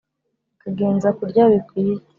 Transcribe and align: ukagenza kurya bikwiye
ukagenza 0.57 1.07
kurya 1.17 1.43
bikwiye 1.51 1.95